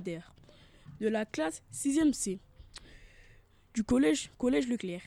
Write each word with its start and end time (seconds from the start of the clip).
d'air 0.00 0.34
de 1.00 1.08
la 1.08 1.24
classe 1.24 1.62
6e 1.72 2.12
C 2.12 2.38
du 3.74 3.84
collège, 3.84 4.30
collège 4.38 4.68
Leclerc. 4.68 5.02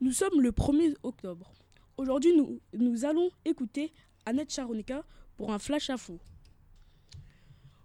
Nous 0.00 0.12
sommes 0.12 0.40
le 0.40 0.50
1er 0.50 0.94
octobre. 1.02 1.52
Aujourd'hui, 1.96 2.34
nous, 2.36 2.60
nous 2.74 3.04
allons 3.04 3.30
écouter 3.44 3.92
Annette 4.26 4.52
Charonica 4.52 5.04
pour 5.36 5.52
un 5.52 5.58
flash 5.58 5.90
info. 5.90 6.18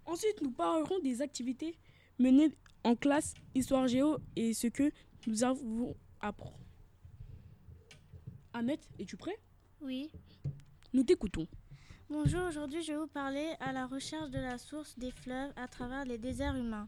Ensuite, 0.05 0.41
nous 0.41 0.51
parlerons 0.51 0.99
des 0.99 1.21
activités 1.21 1.77
menées 2.19 2.51
en 2.83 2.95
classe 2.95 3.33
Histoire 3.53 3.87
Géo 3.87 4.17
et 4.35 4.53
ce 4.53 4.67
que 4.67 4.91
nous 5.27 5.43
avons 5.43 5.95
appris. 6.21 6.51
Annette, 8.53 8.87
es-tu 8.99 9.17
prêt? 9.17 9.37
Oui. 9.81 10.09
Nous 10.93 11.03
t'écoutons. 11.03 11.47
Bonjour, 12.11 12.43
aujourd'hui 12.47 12.83
je 12.83 12.91
vais 12.91 12.99
vous 12.99 13.07
parler 13.07 13.55
à 13.59 13.73
la 13.73 13.87
recherche 13.87 14.29
de 14.29 14.37
la 14.37 14.59
source 14.59 14.95
des 14.99 15.09
fleuves 15.09 15.51
à 15.55 15.67
travers 15.67 16.05
les 16.05 16.19
déserts 16.19 16.55
humains. 16.55 16.87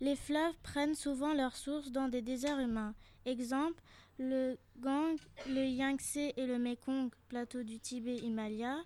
Les 0.00 0.16
fleuves 0.16 0.58
prennent 0.64 0.96
souvent 0.96 1.32
leur 1.32 1.54
source 1.54 1.92
dans 1.92 2.08
des 2.08 2.22
déserts 2.22 2.58
humains. 2.58 2.92
Exemple, 3.24 3.80
le 4.18 4.56
Gang, 4.80 5.16
le 5.48 5.64
Yangtze 5.64 6.32
et 6.36 6.44
le 6.44 6.58
Mekong, 6.58 7.10
plateau 7.28 7.62
du 7.62 7.78
Tibet-Himalaya, 7.78 8.78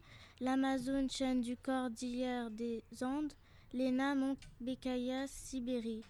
l'Amazone, 0.42 1.08
chaîne 1.08 1.40
du 1.40 1.56
Cordillère 1.56 2.50
des 2.50 2.84
Andes, 3.00 3.32
l'Ena, 3.72 4.14
Mont 4.14 4.36
Sibérie. 5.26 6.02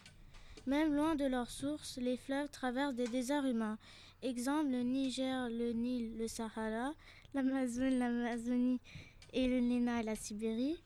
Même 0.67 0.93
loin 0.93 1.15
de 1.15 1.25
leur 1.25 1.49
source, 1.49 1.99
les 1.99 2.17
fleuves 2.17 2.51
traversent 2.51 2.97
des 2.97 3.07
déserts 3.07 3.47
humains. 3.47 3.79
Exemple, 4.23 4.71
le 4.71 4.83
Niger, 4.83 5.49
le 5.49 5.73
Nil, 5.73 6.19
le 6.19 6.27
Sahara, 6.27 6.95
l'Amazone, 7.33 8.01
l'Amazonie 8.01 8.81
et 9.33 9.49
le 9.49 9.61
Lena 9.61 10.01
et 10.01 10.05
la 10.05 10.17
Sibérie. 10.17 10.83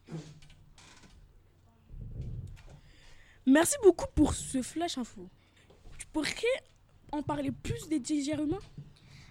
Merci 3.47 3.77
beaucoup 3.83 4.07
pour 4.15 4.35
ce 4.35 4.63
flash 4.63 4.99
info. 4.99 5.29
Tu 5.99 6.07
pourrais 6.09 6.33
en 7.13 7.23
parler 7.23 7.53
plus 7.53 7.89
des 7.89 8.01
déserts 8.01 8.43
humains? 8.43 8.59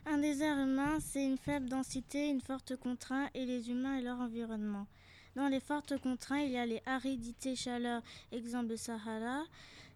Un 0.06 0.20
désert 0.20 0.58
humain, 0.58 1.00
c'est 1.00 1.26
une 1.26 1.38
faible 1.38 1.68
densité, 1.68 2.30
une 2.30 2.42
forte 2.42 2.76
contrainte 2.76 3.30
et 3.34 3.46
les 3.46 3.70
humains 3.70 3.98
et 3.98 4.02
leur 4.02 4.20
environnement. 4.20 4.88
Dans 5.36 5.48
les 5.48 5.60
fortes 5.60 5.98
contraintes, 6.00 6.44
il 6.46 6.52
y 6.52 6.58
a 6.58 6.66
les 6.66 6.82
aridités, 6.86 7.56
chaleur, 7.56 8.02
exemple 8.32 8.70
le 8.70 8.78
Sahara. 8.78 9.44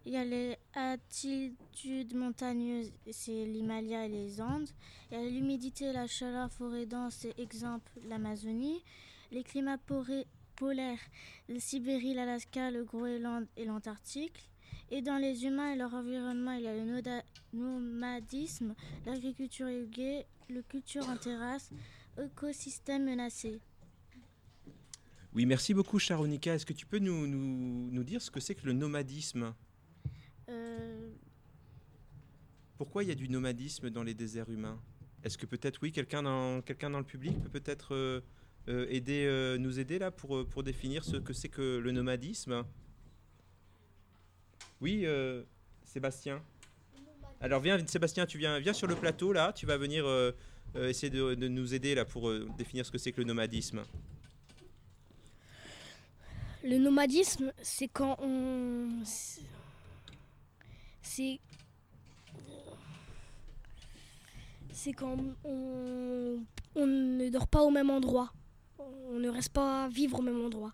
Il 0.04 0.12
y 0.12 0.16
a 0.16 0.24
les 0.24 0.56
altitudes 0.74 2.14
montagneuses, 2.14 2.92
c'est 3.10 3.44
l'Himalaya 3.44 4.06
et 4.06 4.08
les 4.08 4.40
Andes. 4.40 4.68
Il 5.10 5.18
y 5.18 5.20
a 5.20 5.24
l'humidité 5.24 5.92
la 5.92 6.06
chaleur, 6.06 6.50
forêt 6.50 6.86
dense, 6.86 7.26
exemple 7.38 7.90
l'Amazonie. 8.08 8.82
Les 9.30 9.44
climats 9.44 9.78
polaires, 10.56 10.98
la 11.48 11.60
Sibérie, 11.60 12.14
l'Alaska, 12.14 12.70
le 12.70 12.84
Groenland 12.84 13.46
et 13.56 13.64
l'Antarctique. 13.64 14.50
Et 14.90 15.02
dans 15.02 15.18
les 15.18 15.44
humains 15.44 15.72
et 15.72 15.76
leur 15.76 15.94
environnement, 15.94 16.52
il 16.52 16.62
y 16.62 16.66
a 16.66 16.74
le 16.74 17.22
nomadisme, 17.52 18.74
l'agriculture 19.06 19.68
irriguée, 19.68 20.26
le 20.48 20.62
culture 20.62 21.08
en 21.08 21.16
terrasse, 21.16 21.70
écosystème 22.20 23.04
menacé. 23.04 23.60
Oui, 25.32 25.46
merci 25.46 25.74
beaucoup 25.74 25.98
Charonica. 25.98 26.54
Est-ce 26.54 26.66
que 26.66 26.72
tu 26.72 26.86
peux 26.86 26.98
nous, 26.98 27.28
nous, 27.28 27.88
nous 27.92 28.02
dire 28.02 28.20
ce 28.20 28.32
que 28.32 28.40
c'est 28.40 28.56
que 28.56 28.66
le 28.66 28.72
nomadisme? 28.72 29.54
Euh, 30.48 31.12
Pourquoi 32.76 33.04
il 33.04 33.10
y 33.10 33.12
a 33.12 33.14
du 33.14 33.28
nomadisme 33.28 33.90
dans 33.90 34.02
les 34.02 34.14
déserts 34.14 34.50
humains? 34.50 34.80
Est-ce 35.22 35.38
que 35.38 35.46
peut-être, 35.46 35.78
oui, 35.82 35.92
quelqu'un 35.92 36.24
dans, 36.24 36.62
quelqu'un 36.62 36.90
dans 36.90 36.98
le 36.98 37.04
public 37.04 37.40
peut 37.40 37.60
peut-être 37.60 37.94
euh, 37.94 38.20
aider, 38.68 39.24
euh, 39.26 39.58
nous 39.58 39.80
aider 39.80 39.98
là 39.98 40.10
pour, 40.10 40.36
euh, 40.36 40.44
pour 40.44 40.62
définir 40.62 41.04
ce 41.04 41.16
que 41.16 41.32
c'est 41.32 41.48
que 41.48 41.78
le 41.78 41.92
nomadisme 41.92 42.64
Oui, 44.80 45.02
euh, 45.04 45.42
Sébastien. 45.84 46.42
Alors 47.40 47.60
viens, 47.60 47.84
Sébastien, 47.86 48.26
tu 48.26 48.36
viens, 48.36 48.58
viens 48.58 48.74
sur 48.74 48.86
le 48.86 48.94
plateau 48.94 49.32
là. 49.32 49.52
Tu 49.54 49.64
vas 49.64 49.78
venir 49.78 50.06
euh, 50.06 50.32
euh, 50.76 50.88
essayer 50.90 51.10
de, 51.10 51.34
nous 51.34 51.74
aider 51.74 51.94
là 51.94 52.04
pour 52.04 52.28
euh, 52.28 52.46
définir 52.58 52.84
ce 52.84 52.90
que 52.90 52.98
c'est 52.98 53.12
que 53.12 53.20
le 53.20 53.26
nomadisme. 53.26 53.82
Le 56.62 56.76
nomadisme, 56.76 57.52
c'est 57.62 57.88
quand 57.88 58.18
on. 58.20 58.88
C'est. 61.02 61.40
C'est 64.72 64.92
quand 64.92 65.16
on, 65.44 66.38
on 66.74 66.86
ne 66.86 67.28
dort 67.30 67.48
pas 67.48 67.62
au 67.62 67.70
même 67.70 67.90
endroit. 67.90 68.32
On 69.10 69.18
ne 69.18 69.28
reste 69.28 69.52
pas 69.52 69.88
vivre 69.88 70.20
au 70.20 70.22
même 70.22 70.40
endroit. 70.40 70.72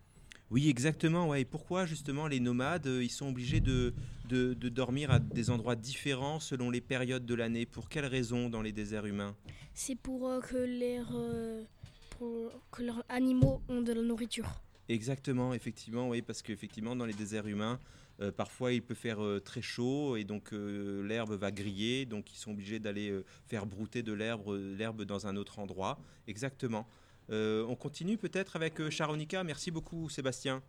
Oui, 0.50 0.68
exactement. 0.68 1.28
Ouais. 1.28 1.40
Et 1.40 1.44
pourquoi 1.44 1.86
justement 1.86 2.28
les 2.28 2.38
nomades, 2.38 2.86
euh, 2.86 3.02
ils 3.02 3.10
sont 3.10 3.28
obligés 3.28 3.60
de, 3.60 3.94
de, 4.28 4.54
de 4.54 4.68
dormir 4.68 5.10
à 5.10 5.18
des 5.18 5.50
endroits 5.50 5.74
différents 5.74 6.38
selon 6.38 6.70
les 6.70 6.80
périodes 6.80 7.26
de 7.26 7.34
l'année? 7.34 7.66
Pour 7.66 7.88
quelles 7.88 8.06
raisons 8.06 8.48
dans 8.48 8.62
les 8.62 8.72
déserts 8.72 9.06
humains? 9.06 9.34
C'est 9.74 9.96
pour 9.96 10.28
euh, 10.28 10.40
que 10.40 10.56
les 10.56 11.00
euh, 11.12 11.62
pour 12.10 12.52
que 12.70 12.82
leurs 12.82 13.02
animaux 13.08 13.60
ont 13.68 13.82
de 13.82 13.92
la 13.92 14.02
nourriture. 14.02 14.62
Exactement, 14.88 15.52
effectivement, 15.52 16.08
oui, 16.10 16.22
parce 16.22 16.42
qu'effectivement 16.42 16.94
dans 16.94 17.06
les 17.06 17.12
déserts 17.12 17.48
humains, 17.48 17.80
euh, 18.20 18.30
parfois 18.30 18.72
il 18.72 18.82
peut 18.82 18.94
faire 18.94 19.22
euh, 19.22 19.40
très 19.40 19.60
chaud 19.60 20.16
et 20.16 20.22
donc 20.22 20.52
euh, 20.52 21.04
l'herbe 21.08 21.32
va 21.32 21.50
griller, 21.50 22.06
donc 22.06 22.32
ils 22.32 22.36
sont 22.36 22.52
obligés 22.52 22.78
d'aller 22.78 23.12
faire 23.48 23.66
brouter 23.66 24.04
de 24.04 24.12
l'herbe, 24.12 24.48
l'herbe 24.78 25.02
dans 25.02 25.26
un 25.26 25.34
autre 25.34 25.58
endroit. 25.58 25.98
Exactement. 26.28 26.86
Euh, 27.30 27.64
on 27.68 27.74
continue 27.74 28.16
peut-être 28.16 28.56
avec 28.56 28.80
euh, 28.80 28.90
Charonica. 28.90 29.42
Merci 29.42 29.70
beaucoup, 29.70 30.08
Sébastien. 30.08 30.62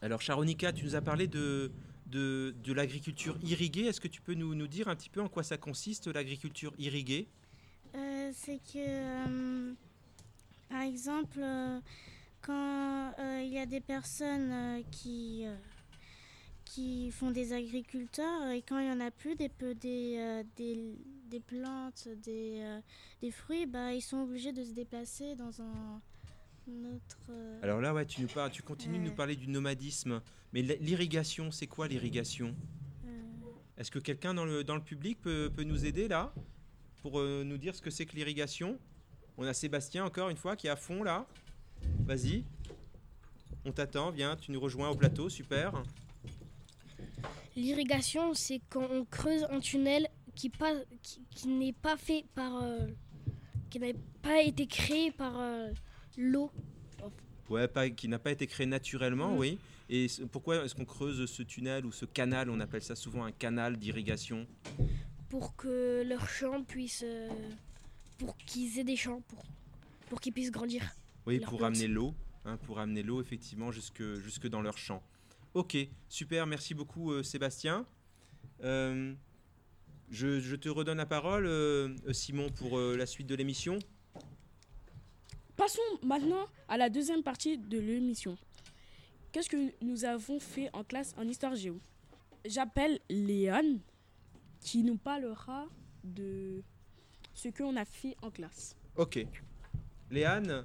Alors, 0.00 0.20
Charonica, 0.20 0.72
tu 0.72 0.84
nous 0.84 0.94
as 0.94 1.00
parlé 1.00 1.26
de, 1.26 1.72
l'agriculture 2.66 3.36
irriguée. 3.42 3.86
Est-ce 3.86 4.00
que 4.00 4.08
tu 4.08 4.20
peux 4.20 4.34
nous, 4.34 4.66
dire 4.66 4.88
un 4.88 4.94
petit 4.94 5.10
peu 5.10 5.20
en 5.20 5.28
quoi 5.28 5.42
ça 5.42 5.56
consiste, 5.56 6.06
l'agriculture 6.06 6.72
irriguée? 6.78 7.28
Euh, 7.94 8.30
c'est 8.34 8.58
que, 8.58 8.76
euh, 8.76 9.72
par 10.68 10.82
exemple, 10.82 11.38
euh, 11.38 11.80
quand 12.42 13.12
euh, 13.18 13.42
il 13.44 13.52
y 13.52 13.58
a 13.58 13.66
des 13.66 13.80
personnes 13.80 14.50
euh, 14.52 14.82
qui, 14.90 15.42
euh, 15.44 15.56
qui 16.68 17.10
font 17.10 17.30
des 17.30 17.54
agriculteurs 17.54 18.50
et 18.50 18.60
quand 18.60 18.78
il 18.78 18.84
n'y 18.84 18.92
en 18.92 19.00
a 19.00 19.10
plus 19.10 19.34
des, 19.36 19.50
des, 19.80 20.16
euh, 20.18 20.42
des, 20.56 20.78
des 21.30 21.40
plantes, 21.40 22.08
des, 22.22 22.58
euh, 22.60 22.80
des 23.22 23.30
fruits, 23.30 23.64
bah, 23.64 23.94
ils 23.94 24.02
sont 24.02 24.18
obligés 24.18 24.52
de 24.52 24.62
se 24.62 24.72
déplacer 24.72 25.34
dans 25.34 25.62
un 25.62 26.00
autre... 26.84 27.30
euh, 27.30 27.58
Alors 27.62 27.80
là, 27.80 27.94
ouais, 27.94 28.04
tu, 28.04 28.20
nous 28.20 28.28
parles, 28.28 28.50
tu 28.50 28.62
continues 28.62 28.98
de 28.98 29.04
nous 29.04 29.14
parler 29.14 29.34
du 29.34 29.48
nomadisme. 29.48 30.20
Mais 30.52 30.60
l'irrigation, 30.60 31.50
c'est 31.50 31.66
quoi 31.66 31.88
l'irrigation? 31.88 32.54
Est-ce 33.78 33.90
que 33.90 33.98
quelqu'un 33.98 34.34
dans 34.34 34.44
le, 34.44 34.62
dans 34.62 34.74
le 34.74 34.82
public 34.82 35.20
peut, 35.22 35.50
peut 35.54 35.62
nous 35.64 35.86
aider 35.86 36.06
là 36.06 36.34
Pour 37.00 37.22
nous 37.22 37.56
dire 37.58 37.74
ce 37.74 37.80
que 37.80 37.90
c'est 37.90 38.04
que 38.04 38.14
l'irrigation? 38.14 38.78
On 39.38 39.44
a 39.44 39.54
Sébastien 39.54 40.04
encore 40.04 40.28
une 40.28 40.36
fois 40.36 40.54
qui 40.56 40.66
est 40.66 40.70
à 40.70 40.76
fond 40.76 41.02
là. 41.02 41.26
Vas-y. 42.00 42.44
On 43.64 43.72
t'attend, 43.72 44.10
viens, 44.10 44.36
tu 44.36 44.50
nous 44.52 44.60
rejoins 44.60 44.88
au 44.90 44.96
plateau, 44.96 45.28
super. 45.30 45.82
L'irrigation, 47.62 48.34
c'est 48.34 48.60
quand 48.68 48.86
on 48.90 49.04
creuse 49.04 49.44
un 49.50 49.58
tunnel 49.60 50.08
qui, 50.34 50.48
pas, 50.48 50.72
qui, 51.02 51.20
qui 51.30 51.48
n'est 51.48 51.72
pas 51.72 51.96
fait 51.96 52.24
par. 52.34 52.62
euh, 52.62 52.86
qui 53.70 53.78
n'a 53.80 53.88
pas 54.22 54.40
été 54.42 54.66
créé 54.66 55.10
par 55.10 55.38
euh, 55.38 55.70
l'eau. 56.16 56.50
Ouais, 57.50 57.66
pas, 57.68 57.90
qui 57.90 58.08
n'a 58.08 58.18
pas 58.18 58.30
été 58.30 58.46
créé 58.46 58.66
naturellement, 58.66 59.32
Mm. 59.34 59.38
oui. 59.38 59.58
Et 59.90 60.06
pourquoi 60.30 60.64
est-ce 60.64 60.74
qu'on 60.74 60.84
creuse 60.84 61.24
ce 61.30 61.42
tunnel 61.42 61.84
ou 61.86 61.92
ce 61.92 62.04
canal 62.04 62.48
On 62.50 62.60
appelle 62.60 62.82
ça 62.82 62.94
souvent 62.94 63.24
un 63.24 63.32
canal 63.32 63.76
d'irrigation? 63.76 64.46
pour 65.28 65.56
que 65.56 66.02
leurs 66.06 66.28
champs 66.28 66.62
puissent. 66.62 67.02
euh, 67.04 67.28
pour 68.18 68.36
qu'ils 68.38 68.78
aient 68.78 68.84
des 68.84 68.96
champs, 68.96 69.20
pour, 69.28 69.44
pour 70.08 70.20
qu'ils 70.20 70.32
puissent 70.32 70.50
grandir. 70.50 70.82
Oui, 71.26 71.38
pour 71.40 71.62
amener 71.64 71.86
l'eau, 71.88 72.14
hein, 72.46 72.56
pour 72.64 72.78
amener 72.80 73.02
l'eau 73.02 73.20
effectivement 73.20 73.70
jusque, 73.72 74.02
jusque 74.16 74.46
dans 74.48 74.62
leur 74.62 74.78
champ. 74.78 75.02
Ok, 75.54 75.76
super, 76.08 76.46
merci 76.46 76.74
beaucoup 76.74 77.12
euh, 77.12 77.22
Sébastien. 77.22 77.86
Euh, 78.62 79.14
je, 80.10 80.40
je 80.40 80.56
te 80.56 80.68
redonne 80.68 80.98
la 80.98 81.06
parole, 81.06 81.46
euh, 81.46 81.94
Simon, 82.12 82.50
pour 82.50 82.78
la 82.78 83.06
suite 83.06 83.26
de 83.26 83.34
l'émission. 83.34 83.78
Passons 85.56 85.80
maintenant 86.02 86.46
à 86.68 86.76
la 86.76 86.88
deuxième 86.88 87.22
partie 87.22 87.58
de 87.58 87.78
l'émission. 87.78 88.36
Qu'est-ce 89.32 89.48
que 89.48 89.72
nous 89.82 90.04
avons 90.04 90.38
fait 90.38 90.70
en 90.72 90.84
classe 90.84 91.14
en 91.18 91.26
histoire 91.26 91.54
géo? 91.54 91.80
J'appelle 92.44 93.00
Léane 93.10 93.80
qui 94.60 94.82
nous 94.82 94.96
parlera 94.96 95.66
de 96.04 96.62
ce 97.34 97.48
qu'on 97.48 97.76
a 97.76 97.84
fait 97.84 98.16
en 98.22 98.30
classe. 98.30 98.76
Ok. 98.96 99.26
Léane 100.10 100.64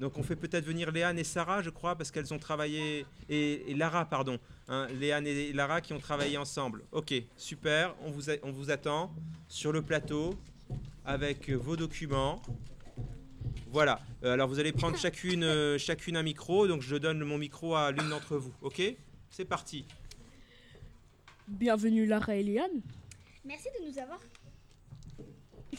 donc 0.00 0.16
on 0.18 0.22
fait 0.22 0.36
peut-être 0.36 0.64
venir 0.64 0.90
Léane 0.92 1.18
et 1.18 1.24
Sarah, 1.24 1.62
je 1.62 1.70
crois, 1.70 1.96
parce 1.96 2.10
qu'elles 2.10 2.32
ont 2.32 2.38
travaillé... 2.38 3.04
Et, 3.28 3.70
et 3.70 3.74
Lara, 3.74 4.04
pardon. 4.04 4.38
Hein, 4.68 4.86
Léane 5.00 5.26
et 5.26 5.52
Lara 5.52 5.80
qui 5.80 5.92
ont 5.92 5.98
travaillé 5.98 6.36
ensemble. 6.38 6.84
Ok, 6.92 7.12
super, 7.36 7.94
on 8.04 8.10
vous, 8.10 8.30
a- 8.30 8.36
on 8.42 8.52
vous 8.52 8.70
attend 8.70 9.12
sur 9.48 9.72
le 9.72 9.82
plateau 9.82 10.34
avec 11.04 11.50
vos 11.50 11.74
documents. 11.76 12.40
Voilà. 13.70 14.00
Euh, 14.24 14.32
alors 14.34 14.48
vous 14.48 14.58
allez 14.60 14.72
prendre 14.72 14.96
chacune, 14.96 15.42
euh, 15.42 15.78
chacune 15.78 16.16
un 16.16 16.22
micro. 16.22 16.66
Donc 16.68 16.82
je 16.82 16.96
donne 16.96 17.20
mon 17.24 17.38
micro 17.38 17.74
à 17.74 17.90
l'une 17.90 18.08
d'entre 18.08 18.36
vous. 18.36 18.52
Ok? 18.62 18.80
C'est 19.30 19.44
parti. 19.44 19.84
Bienvenue 21.48 22.06
Lara 22.06 22.34
et 22.36 22.42
Liane. 22.42 22.80
Merci 23.44 23.68
de 23.80 23.90
nous 23.90 23.98
avoir. 23.98 24.20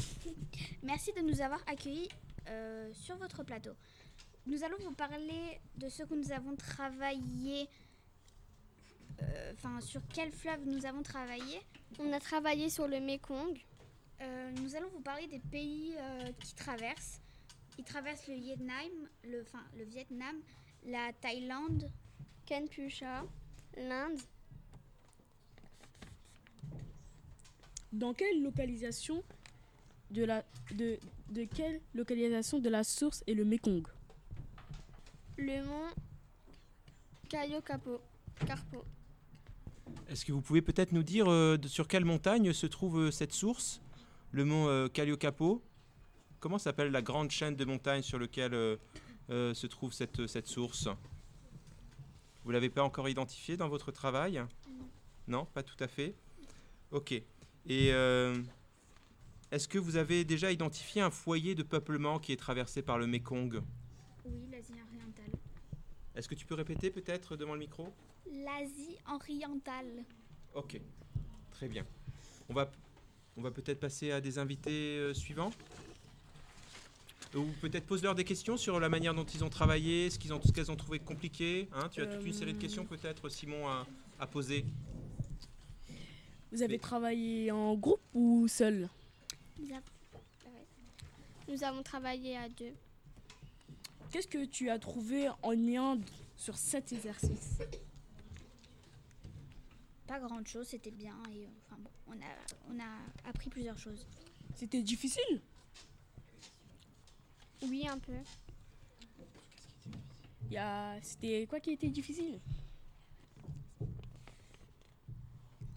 Merci 0.84 1.12
de 1.14 1.22
nous 1.22 1.42
avoir 1.42 1.60
accueillis 1.68 2.10
euh, 2.50 2.90
sur 2.94 3.16
votre 3.18 3.44
plateau. 3.44 3.72
Nous 4.50 4.64
allons 4.64 4.78
vous 4.80 4.94
parler 4.94 5.60
de 5.78 5.90
ce 5.90 6.02
que 6.04 6.16
nous 6.16 6.32
avons 6.32 6.56
travaillé. 6.56 7.68
euh, 9.22 9.54
Enfin, 9.54 9.80
sur 9.82 10.02
quel 10.12 10.32
fleuve 10.32 10.66
nous 10.66 10.86
avons 10.88 11.04
travaillé. 11.04 11.62
On 12.00 12.12
a 12.14 12.20
travaillé 12.20 12.70
sur 12.70 12.88
le 12.88 13.00
Mekong, 13.00 13.58
Euh, 14.22 14.52
nous 14.62 14.76
allons 14.76 14.90
vous 14.90 15.00
parler 15.00 15.28
des 15.28 15.40
pays 15.40 15.94
euh, 15.98 16.32
qui 16.44 16.54
traversent. 16.54 17.22
Ils 17.78 17.86
traversent 17.86 18.28
le 18.28 18.34
Vietnam, 18.36 18.92
le, 19.24 19.42
enfin, 19.44 19.64
le 19.78 19.86
Vietnam, 19.86 20.36
la 20.86 21.14
Thaïlande, 21.22 21.90
Kanpusha, 22.46 23.24
l'Inde, 23.78 24.20
Dans 27.94 28.14
quelle 28.14 28.44
localisation 28.44 29.24
de 30.12 30.24
la 30.26 30.44
de, 30.76 31.00
de 31.30 31.44
quelle 31.46 31.80
localisation 31.96 32.60
de 32.60 32.70
la 32.70 32.84
source 32.84 33.24
est 33.26 33.34
le 33.34 33.46
Mekong? 33.46 33.88
Le 35.40 35.64
mont 35.64 35.90
Kayokapo, 37.30 38.02
Carpo. 38.46 38.84
Est-ce 40.08 40.26
que 40.26 40.32
vous 40.32 40.42
pouvez 40.42 40.62
peut-être 40.62 40.92
nous 40.92 41.04
dire 41.04 41.30
euh, 41.30 41.58
sur 41.68 41.88
quelle 41.88 42.06
montagne 42.06 42.52
se 42.54 42.68
trouve 42.68 43.00
euh, 43.00 43.12
cette 43.12 43.32
source 43.32 43.82
Le 44.32 44.46
mont 44.46 44.68
euh, 44.68 44.88
Calliocapo 44.88 45.64
Comment 46.40 46.58
s'appelle 46.58 46.92
la 46.92 47.02
grande 47.02 47.32
chaîne 47.32 47.56
de 47.56 47.66
montagnes 47.66 48.02
sur 48.02 48.18
laquelle 48.18 48.54
euh, 48.54 48.78
se 49.54 49.68
trouve 49.68 49.92
cette, 49.92 50.26
cette 50.28 50.48
source? 50.48 50.88
Vous 52.44 52.52
l'avez 52.52 52.70
pas 52.70 52.84
encore 52.84 53.10
identifié 53.10 53.58
dans 53.58 53.68
votre 53.68 53.92
travail? 53.92 54.42
Non, 55.28 55.46
pas 55.46 55.64
tout 55.64 55.76
à 55.82 55.88
fait. 55.88 56.16
Ok. 56.92 57.12
Et 57.68 57.88
est-ce 59.52 59.68
que 59.68 59.78
vous 59.78 59.98
avez 59.98 60.24
déjà 60.24 60.50
identifié 60.50 61.02
un 61.02 61.12
foyer 61.12 61.56
de 61.56 61.64
peuplement 61.64 62.20
qui 62.20 62.32
est 62.32 62.38
traversé 62.38 62.82
par 62.82 62.98
le 62.98 63.06
Mekong? 63.06 63.62
Oui, 64.26 64.48
l'Asie. 64.50 64.74
Est-ce 66.20 66.28
que 66.28 66.36
tu 66.36 66.46
peux 66.46 66.56
répéter 66.56 66.90
peut-être 66.92 67.38
devant 67.38 67.54
le 67.54 67.60
micro? 67.60 67.94
L'Asie 68.30 68.98
orientale. 69.10 70.04
Ok, 70.54 70.78
très 71.52 71.70
bien. 71.70 71.86
On 72.50 72.54
va, 72.54 72.70
on 73.38 73.42
va 73.42 73.52
peut-être 73.52 73.80
passer 73.80 74.12
à 74.12 74.20
des 74.20 74.38
invités 74.38 74.98
euh, 74.98 75.14
suivants. 75.14 75.52
Ou 77.36 77.46
peut-être 77.62 77.86
pose-leur 77.86 78.16
des 78.16 78.26
questions 78.26 78.58
sur 78.58 78.82
la 78.82 78.90
manière 78.90 79.14
dont 79.14 79.24
ils 79.24 79.46
ont 79.46 79.50
travaillé, 79.50 80.10
ce 80.10 80.20
qu'ils 80.20 80.34
ont, 80.34 80.42
ce 80.44 80.52
qu'elles 80.52 80.70
ont 80.70 80.76
trouvé 80.76 81.00
compliqué. 81.00 81.70
Hein 81.72 81.88
tu 81.90 82.02
as 82.02 82.08
toute 82.08 82.26
une 82.26 82.34
série 82.34 82.52
de 82.52 82.58
Euh, 82.58 82.62
questions 82.62 82.84
peut-être, 82.86 83.30
Simon, 83.30 83.66
à, 83.70 83.88
à 84.20 84.28
poser. 84.28 84.66
Vous 86.52 86.62
avez 86.62 86.74
Mais- 86.74 86.80
travaillé 86.80 87.50
en 87.52 87.76
groupe 87.76 88.02
ou 88.14 88.46
seul? 88.50 88.90
Nous, 89.58 89.74
av- 89.74 89.84
ouais. 90.48 90.66
Nous 91.48 91.64
avons 91.64 91.82
travaillé 91.82 92.36
à 92.36 92.50
deux. 92.50 92.74
Qu'est-ce 94.12 94.28
que 94.28 94.46
tu 94.46 94.70
as 94.70 94.80
trouvé 94.80 95.30
en 95.44 95.52
lien 95.52 96.00
sur 96.36 96.58
cet 96.58 96.92
exercice 96.94 97.60
Pas 100.08 100.20
grande 100.20 100.48
chose, 100.48 100.68
c'était 100.68 100.92
bien. 100.92 101.16
Et, 101.32 101.46
euh, 101.46 101.50
enfin, 101.66 101.78
bon, 101.80 101.92
on, 102.08 102.14
a, 102.14 102.74
on 102.76 102.80
a 102.80 103.30
appris 103.30 103.50
plusieurs 103.50 103.78
choses. 103.78 104.08
C'était 104.56 104.82
difficile 104.82 105.42
Oui, 107.64 107.88
un 107.88 108.00
peu. 108.00 108.14
C'était 111.04 111.46
quoi 111.48 111.60
qui 111.60 111.72
était 111.72 111.90
difficile 111.90 112.40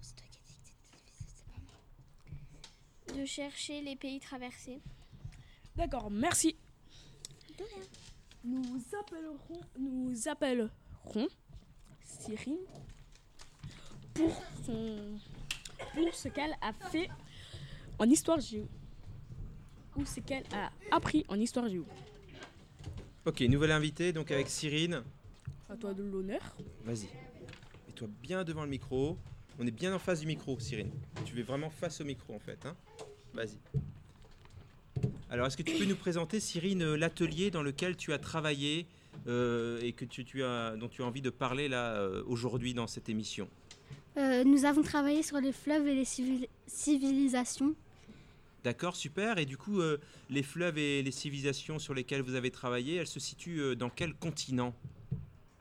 C'est 0.00 0.16
toi 0.16 0.26
qui 0.30 0.38
as 0.38 0.42
dit 0.42 0.72
que 0.72 0.72
c'était 0.72 0.94
difficile, 1.04 1.26
c'est 1.36 1.46
pas 1.46 1.60
moi. 3.12 3.20
De 3.20 3.26
chercher 3.26 3.82
les 3.82 3.96
pays 3.96 4.18
traversés. 4.20 4.80
D'accord, 5.76 6.10
merci. 6.10 6.56
De 7.58 7.64
rien. 7.64 7.84
Nous 8.44 8.82
appellerons, 8.98 9.60
nous 9.78 10.28
appellerons 10.28 11.28
Cyrine 12.02 12.56
pour, 14.14 14.42
son, 14.66 15.18
pour 15.94 16.14
ce 16.14 16.28
qu'elle 16.28 16.54
a 16.60 16.72
fait 16.72 17.08
en 17.98 18.08
histoire 18.10 18.40
géo. 18.40 18.66
Ou 19.96 20.04
ce 20.04 20.20
qu'elle 20.20 20.44
a 20.52 20.72
appris 20.90 21.24
en 21.28 21.38
histoire 21.38 21.68
géo. 21.68 21.86
Ok, 23.24 23.40
nouvelle 23.42 23.70
invitée, 23.70 24.12
donc 24.12 24.30
avec 24.32 24.48
Cyrine. 24.48 25.02
À 25.68 25.76
toi 25.76 25.94
de 25.94 26.02
l'honneur. 26.02 26.40
Vas-y. 26.84 27.08
Mets-toi 27.86 28.08
bien 28.20 28.42
devant 28.42 28.64
le 28.64 28.70
micro. 28.70 29.16
On 29.60 29.66
est 29.66 29.70
bien 29.70 29.94
en 29.94 29.98
face 29.98 30.20
du 30.20 30.26
micro, 30.26 30.58
Cyrine. 30.58 30.90
Tu 31.24 31.38
es 31.38 31.42
vraiment 31.42 31.70
face 31.70 32.00
au 32.00 32.04
micro, 32.04 32.34
en 32.34 32.40
fait. 32.40 32.64
Hein 32.66 32.74
Vas-y. 33.32 33.58
Alors, 35.32 35.46
est-ce 35.46 35.56
que 35.56 35.62
tu 35.62 35.74
peux 35.78 35.86
nous 35.86 35.96
présenter, 35.96 36.40
Cyrine, 36.40 36.82
euh, 36.82 36.94
l'atelier 36.94 37.50
dans 37.50 37.62
lequel 37.62 37.96
tu 37.96 38.12
as 38.12 38.18
travaillé 38.18 38.86
euh, 39.26 39.80
et 39.80 39.94
que 39.94 40.04
tu, 40.04 40.26
tu 40.26 40.44
as, 40.44 40.76
dont 40.76 40.88
tu 40.90 41.00
as 41.00 41.06
envie 41.06 41.22
de 41.22 41.30
parler 41.30 41.70
là 41.70 41.94
euh, 41.94 42.22
aujourd'hui 42.26 42.74
dans 42.74 42.86
cette 42.86 43.08
émission? 43.08 43.48
Euh, 44.18 44.44
nous 44.44 44.66
avons 44.66 44.82
travaillé 44.82 45.22
sur 45.22 45.38
les 45.38 45.52
fleuves 45.52 45.88
et 45.88 45.94
les 45.94 46.04
civil- 46.04 46.48
civilisations. 46.66 47.74
D'accord, 48.62 48.94
super. 48.94 49.38
Et 49.38 49.46
du 49.46 49.56
coup, 49.56 49.80
euh, 49.80 49.96
les 50.28 50.42
fleuves 50.42 50.76
et 50.76 51.02
les 51.02 51.10
civilisations 51.10 51.78
sur 51.78 51.94
lesquelles 51.94 52.20
vous 52.20 52.34
avez 52.34 52.50
travaillé, 52.50 52.96
elles 52.96 53.06
se 53.06 53.18
situent 53.18 53.74
dans 53.74 53.88
quel 53.88 54.12
continent? 54.12 54.74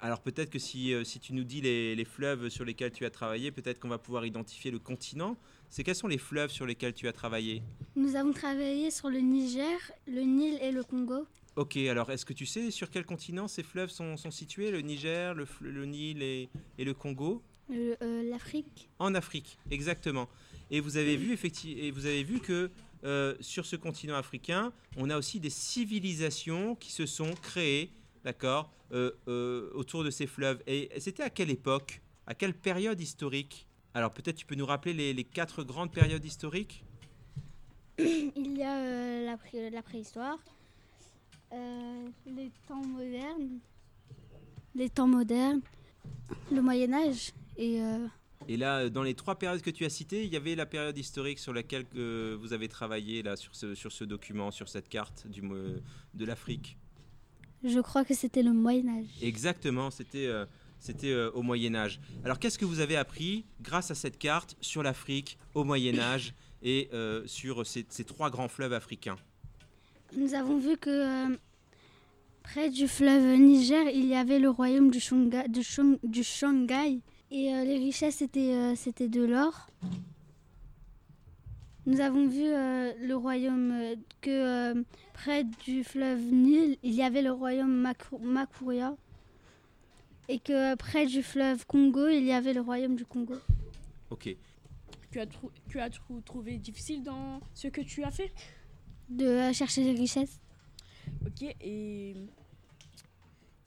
Alors 0.03 0.19
peut-être 0.19 0.49
que 0.49 0.57
si, 0.57 0.93
euh, 0.93 1.03
si 1.03 1.19
tu 1.19 1.33
nous 1.33 1.43
dis 1.43 1.61
les, 1.61 1.95
les 1.95 2.05
fleuves 2.05 2.49
sur 2.49 2.65
lesquels 2.65 2.91
tu 2.91 3.05
as 3.05 3.11
travaillé, 3.11 3.51
peut-être 3.51 3.79
qu'on 3.79 3.87
va 3.87 3.99
pouvoir 3.99 4.25
identifier 4.25 4.71
le 4.71 4.79
continent. 4.79 5.37
C'est 5.69 5.83
quels 5.83 5.95
sont 5.95 6.07
les 6.07 6.17
fleuves 6.17 6.49
sur 6.49 6.65
lesquels 6.65 6.93
tu 6.95 7.07
as 7.07 7.13
travaillé? 7.13 7.61
Nous 7.95 8.15
avons 8.15 8.33
travaillé 8.33 8.89
sur 8.89 9.09
le 9.09 9.19
Niger, 9.19 9.77
le 10.07 10.21
Nil 10.21 10.57
et 10.59 10.71
le 10.71 10.83
Congo. 10.83 11.27
Ok, 11.55 11.77
alors 11.77 12.11
est-ce 12.11 12.25
que 12.25 12.33
tu 12.33 12.47
sais 12.47 12.71
sur 12.71 12.89
quel 12.89 13.05
continent 13.05 13.47
ces 13.47 13.61
fleuves 13.61 13.91
sont, 13.91 14.17
sont 14.17 14.31
situés 14.31 14.71
Le 14.71 14.81
Niger, 14.81 15.35
le, 15.35 15.45
le 15.61 15.85
Nil 15.85 16.23
et, 16.23 16.49
et 16.79 16.83
le 16.83 16.93
Congo? 16.95 17.43
Euh, 17.69 18.23
L'Afrique. 18.23 18.89
En 18.99 19.13
Afrique, 19.13 19.59
exactement. 19.69 20.27
Et 20.71 20.79
vous 20.79 20.97
avez 20.97 21.15
vu 21.15 21.31
effectivement, 21.31 21.81
et 21.81 21.91
vous 21.91 22.05
avez 22.05 22.23
vu 22.23 22.39
que 22.39 22.71
euh, 23.03 23.35
sur 23.39 23.65
ce 23.65 23.75
continent 23.75 24.15
africain, 24.15 24.73
on 24.97 25.09
a 25.09 25.17
aussi 25.17 25.39
des 25.39 25.49
civilisations 25.49 26.75
qui 26.75 26.91
se 26.91 27.05
sont 27.05 27.33
créées, 27.41 27.91
d'accord, 28.23 28.71
euh, 28.91 29.11
euh, 29.27 29.69
autour 29.73 30.03
de 30.03 30.09
ces 30.09 30.27
fleuves. 30.27 30.61
Et 30.67 30.89
c'était 30.99 31.23
à 31.23 31.29
quelle 31.29 31.49
époque? 31.49 32.01
À 32.27 32.35
quelle 32.35 32.53
période 32.53 32.99
historique? 32.99 33.67
Alors 33.93 34.13
peut-être 34.13 34.37
tu 34.37 34.45
peux 34.45 34.55
nous 34.55 34.65
rappeler 34.65 34.93
les, 34.93 35.13
les 35.13 35.23
quatre 35.23 35.63
grandes 35.63 35.91
périodes 35.91 36.23
historiques? 36.23 36.83
Il 37.97 38.57
y 38.57 38.63
a 38.63 38.77
euh, 38.77 39.25
la, 39.25 39.37
pré- 39.37 39.69
la 39.69 39.81
préhistoire, 39.81 40.37
les 41.51 42.51
temps 42.67 42.85
modernes, 42.85 43.59
les 44.75 44.89
temps 44.89 45.07
modernes, 45.07 45.61
le 46.51 46.61
Moyen 46.61 46.93
Âge 46.93 47.31
et 47.57 47.81
Et 48.47 48.57
là, 48.57 48.89
dans 48.89 49.03
les 49.03 49.13
trois 49.13 49.35
périodes 49.35 49.61
que 49.61 49.69
tu 49.69 49.85
as 49.85 49.89
citées, 49.89 50.23
il 50.23 50.31
y 50.31 50.35
avait 50.35 50.55
la 50.55 50.65
période 50.65 50.97
historique 50.97 51.39
sur 51.39 51.53
laquelle 51.53 51.85
vous 51.93 52.53
avez 52.53 52.67
travaillé 52.67 53.21
là 53.21 53.35
sur 53.35 53.53
ce, 53.55 53.75
sur 53.75 53.91
ce 53.91 54.03
document, 54.03 54.51
sur 54.51 54.67
cette 54.67 54.89
carte 54.89 55.27
du, 55.27 55.41
de 55.41 56.25
l'Afrique. 56.25 56.77
Je 57.63 57.79
crois 57.79 58.03
que 58.05 58.13
c'était 58.13 58.43
le 58.43 58.53
Moyen 58.53 58.87
Âge. 58.89 59.05
Exactement, 59.21 59.91
c'était 59.91 60.27
euh, 60.27 60.45
c'était 60.79 61.11
euh, 61.11 61.29
au 61.31 61.41
Moyen 61.43 61.75
Âge. 61.75 61.99
Alors 62.25 62.39
qu'est-ce 62.39 62.57
que 62.57 62.65
vous 62.65 62.79
avez 62.79 62.95
appris 62.97 63.45
grâce 63.61 63.91
à 63.91 63.95
cette 63.95 64.17
carte 64.17 64.55
sur 64.61 64.81
l'Afrique 64.83 65.37
au 65.53 65.63
Moyen 65.63 65.99
Âge 65.99 66.33
et 66.63 66.89
euh, 66.93 67.23
sur 67.27 67.65
ces, 67.65 67.85
ces 67.89 68.03
trois 68.03 68.29
grands 68.29 68.47
fleuves 68.47 68.73
africains? 68.73 69.17
Nous 70.17 70.33
avons 70.33 70.57
vu 70.57 70.75
que 70.77 71.37
près 72.43 72.69
du 72.69 72.87
fleuve 72.87 73.37
Niger, 73.39 73.87
il 73.93 74.05
y 74.05 74.15
avait 74.15 74.39
le 74.39 74.49
royaume 74.49 74.89
du, 74.91 74.99
Shonga- 74.99 75.47
du, 75.47 75.61
Shong- 75.63 75.99
du 76.03 76.23
Shanghai 76.23 76.99
et 77.29 77.45
les 77.63 77.77
richesses 77.77 78.21
étaient, 78.21 78.75
c'était 78.75 79.07
de 79.07 79.23
l'or. 79.23 79.67
Nous 81.87 81.99
avons 81.99 82.27
vu 82.27 82.43
euh, 82.45 82.93
le 83.01 83.15
royaume 83.15 83.71
euh, 83.71 83.95
que 84.21 84.29
euh, 84.75 84.83
près 85.13 85.43
du 85.65 85.83
fleuve 85.83 86.21
Nil, 86.21 86.77
il 86.83 86.93
y 86.93 87.01
avait 87.01 87.23
le 87.23 87.31
royaume 87.31 87.71
Maku- 87.87 88.19
Makuria 88.21 88.95
et 90.29 90.39
que 90.39 90.75
près 90.75 91.07
du 91.07 91.23
fleuve 91.23 91.65
Congo, 91.65 92.07
il 92.07 92.23
y 92.23 92.31
avait 92.31 92.53
le 92.53 92.61
royaume 92.61 92.95
du 92.95 93.05
Congo. 93.05 93.33
Ok. 94.11 94.35
Tu 95.09 95.19
as, 95.19 95.25
trou- 95.25 95.51
tu 95.67 95.79
as 95.79 95.89
trou- 95.89 96.21
trouvé 96.21 96.57
difficile 96.57 97.01
dans 97.03 97.41
ce 97.55 97.67
que 97.67 97.81
tu 97.81 98.03
as 98.03 98.11
fait? 98.11 98.31
De 99.09 99.25
euh, 99.25 99.51
chercher 99.53 99.83
les 99.83 99.99
richesses. 99.99 100.39
Ok, 101.25 101.41
et 101.61 102.15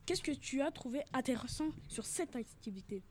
qu'est-ce 0.07 0.23
que 0.23 0.31
tu 0.33 0.63
as 0.63 0.71
trouvé 0.71 1.03
intéressant 1.13 1.69
sur 1.89 2.07
cette 2.07 2.37
activité? 2.37 3.03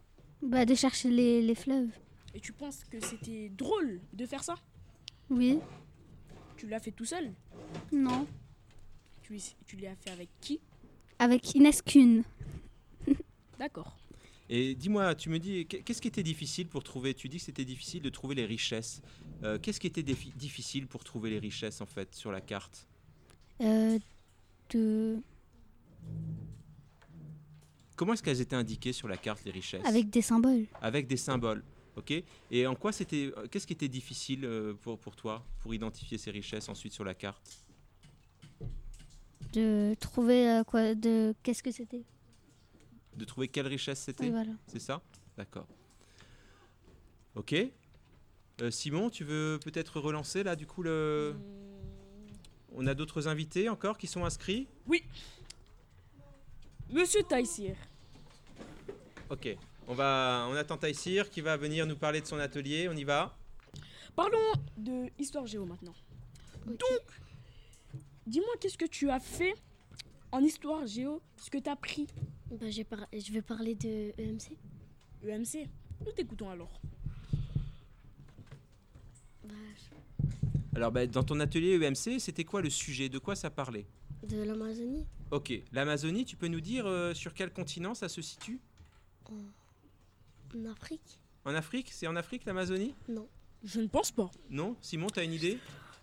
Bah, 0.42 0.66
de 0.66 0.74
chercher 0.76 1.10
les, 1.10 1.42
les 1.42 1.56
fleuves. 1.56 1.92
Et 2.34 2.40
tu 2.40 2.54
penses 2.54 2.84
que 2.86 3.00
c'était 3.02 3.50
drôle 3.50 4.00
de 4.14 4.26
faire 4.26 4.44
ça? 4.44 4.56
Oui. 5.30 5.60
Tu 6.58 6.68
l'as 6.68 6.80
fait 6.80 6.92
tout 6.92 7.06
seul 7.06 7.32
Non. 7.92 8.28
tu, 9.24 9.40
tu 9.66 9.76
l'as 9.78 9.96
fait 9.96 10.12
avec 10.12 10.30
qui 10.42 10.60
Avec 11.20 11.56
Inès 11.56 11.82
Kuhn. 11.82 12.24
D'accord. 13.60 13.98
Et 14.50 14.76
dis-moi, 14.76 15.16
tu 15.16 15.30
me 15.30 15.40
dis, 15.40 15.66
qu'est- 15.66 15.82
qu'est-ce 15.82 16.02
qui 16.02 16.08
était 16.10 16.22
difficile 16.24 16.68
pour 16.68 16.84
trouver 16.84 17.14
Tu 17.14 17.28
dis 17.30 17.38
que 17.38 17.44
c'était 17.44 17.66
difficile 17.66 18.02
de 18.02 18.10
trouver 18.10 18.36
les 18.36 18.46
richesses. 18.46 19.02
Euh, 19.44 19.58
qu'est-ce 19.58 19.80
qui 19.80 19.88
était 19.88 20.04
défi- 20.04 20.34
difficile 20.36 20.86
pour 20.88 21.04
trouver 21.04 21.30
les 21.30 21.40
richesses 21.40 21.82
en 21.82 21.86
fait 21.86 22.14
sur 22.14 22.32
la 22.32 22.42
carte? 22.42 22.88
Euh, 23.62 23.98
de... 24.72 25.22
Comment 27.96 28.14
est-ce 28.14 28.24
qu'elles 28.24 28.42
étaient 28.42 28.56
indiquées 28.56 28.92
sur 28.94 29.08
la 29.08 29.18
carte 29.18 29.44
les 29.46 29.52
richesses? 29.52 29.86
Avec 29.86 30.10
des 30.10 30.22
symboles. 30.22 30.66
Avec 30.82 31.08
des 31.08 31.18
symboles. 31.18 31.64
Ok. 31.96 32.14
Et 32.52 32.66
en 32.68 32.76
quoi 32.76 32.92
c'était 32.92 33.32
euh, 33.38 33.48
Qu'est-ce 33.48 33.68
qui 33.68 33.74
était 33.74 33.88
difficile 33.88 34.46
euh, 34.46 34.74
pour, 34.74 34.98
pour 35.00 35.16
toi 35.16 35.46
pour 35.62 35.74
identifier 35.74 36.18
ces 36.18 36.32
richesses 36.32 36.70
ensuite 36.70 36.94
sur 36.94 37.04
la 37.04 37.14
carte? 37.14 37.64
De 39.54 39.96
trouver 40.00 40.50
euh, 40.50 40.64
quoi 40.64 40.96
De 40.96 41.36
qu'est-ce 41.44 41.62
que 41.62 41.72
c'était? 41.72 42.04
De 43.16 43.26
trouver 43.26 43.48
quelle 43.48 43.68
richesse 43.68 44.00
c'était? 44.00 44.26
Oui, 44.26 44.32
voilà. 44.32 44.52
C'est 44.68 44.80
ça? 44.80 45.02
D'accord. 45.38 45.68
Ok. 47.36 47.56
Euh, 48.62 48.72
Simon, 48.72 49.10
tu 49.10 49.24
veux 49.24 49.60
peut-être 49.64 50.00
relancer 50.00 50.44
là 50.44 50.56
du 50.56 50.66
coup 50.66 50.84
le. 50.84 51.36
On 52.76 52.88
a 52.88 52.96
d'autres 52.96 53.28
invités 53.28 53.70
encore 53.70 53.98
qui 54.00 54.08
sont 54.08 54.26
inscrits? 54.26 54.68
Monsieur 56.90 57.22
Taïsir, 57.24 57.76
Ok. 59.30 59.58
On 59.88 59.94
va, 59.94 60.48
on 60.50 60.56
attend 60.56 60.78
Taïsir 60.78 61.30
qui 61.30 61.42
va 61.42 61.58
venir 61.58 61.86
nous 61.86 61.96
parler 61.98 62.22
de 62.22 62.26
son 62.26 62.40
atelier. 62.40 62.88
On 62.90 62.96
y 62.96 63.04
va. 63.04 63.36
parlons 64.16 64.38
de 64.78 65.10
Histoire 65.20 65.46
Géo 65.46 65.66
maintenant. 65.66 65.94
Ok. 66.68 66.80
Dis-moi, 68.26 68.54
qu'est-ce 68.60 68.78
que 68.78 68.86
tu 68.86 69.10
as 69.10 69.20
fait 69.20 69.54
en 70.32 70.42
Histoire 70.42 70.88
Géo 70.88 71.22
Ce 71.38 71.50
que 71.50 71.58
tu 71.58 71.70
as 71.70 71.76
pris 71.76 72.08
Bah, 72.52 72.70
j'ai 72.70 72.84
par- 72.86 73.08
Je 73.12 73.32
vais 73.34 73.42
parler 73.42 73.76
de 73.76 74.14
EMC. 74.18 74.58
EMC 75.28 75.68
Nous 76.06 76.12
t'écoutons 76.14 76.50
alors. 76.50 76.80
Bah, 79.44 79.54
Alors, 80.76 80.92
bah, 80.92 81.06
dans 81.06 81.24
ton 81.24 81.40
atelier 81.42 81.74
EMC, 81.82 82.20
c'était 82.20 82.46
quoi 82.46 82.62
le 82.62 82.70
sujet? 82.70 83.10
De 83.10 83.20
quoi 83.20 83.36
ça 83.36 83.50
parlait? 83.50 83.86
De 84.28 84.42
l'Amazonie 84.44 85.06
Ok. 85.32 85.52
L'Amazonie, 85.74 86.24
tu 86.24 86.38
peux 86.38 86.48
nous 86.48 86.62
dire 86.62 86.86
euh, 86.88 87.14
sur 87.14 87.34
quel 87.34 87.52
continent 87.52 87.94
ça 87.94 88.08
se 88.08 88.22
situe? 88.22 88.60
En 90.56 90.66
Afrique 90.66 91.20
En 91.46 91.56
Afrique 91.56 91.90
C'est 91.92 92.08
en 92.08 92.16
Afrique 92.16 92.46
l'Amazonie? 92.46 92.96
Non. 93.08 93.28
Je 93.64 93.80
ne 93.80 93.88
pense 93.88 94.12
pas. 94.12 94.30
Non? 94.50 94.76
Simon, 94.82 95.08
t'as 95.08 95.24
une 95.24 95.34
idée? 95.34 95.58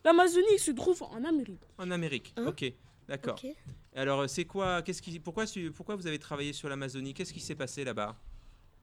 L'Amazonie 0.04 0.58
se 0.58 0.70
trouve 0.70 1.02
en 1.02 1.24
Amérique. 1.24 1.60
En 1.78 1.90
Amérique. 1.90 2.32
Hein? 2.36 2.46
ok. 2.46 2.72
D'accord. 3.08 3.38
Ok. 3.42 3.50
Alors, 3.94 4.30
c'est 4.30 4.44
quoi 4.44 4.82
Qu'est-ce 4.82 5.02
qui 5.02 5.18
Pourquoi, 5.18 5.44
pourquoi 5.74 5.96
vous 5.96 6.06
avez 6.06 6.18
travaillé 6.18 6.52
sur 6.52 6.68
l'Amazonie? 6.68 7.12
Qu'est-ce 7.12 7.32
qui 7.32 7.40
s'est 7.40 7.56
passé 7.56 7.84
là-bas? 7.84 8.16